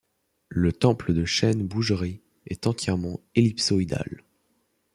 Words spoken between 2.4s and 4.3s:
est entièrement ellipsoïdal.